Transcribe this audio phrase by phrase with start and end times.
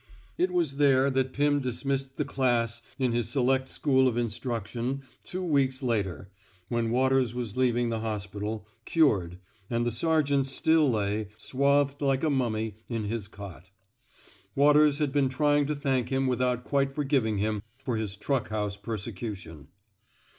[0.35, 5.43] It was there that Pim dismissed the class in his select school of instruction two
[5.43, 6.31] weeks later,
[6.69, 9.37] when Waters was leaving the hospital, cured,
[9.69, 13.69] and the sergeant still lay, swathed like a mummy, in his cot.
[14.55, 18.77] Waters had been trying to thank him without quite forgiving him for his truck house
[18.77, 19.67] persecution.